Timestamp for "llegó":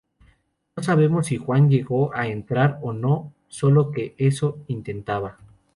1.69-2.11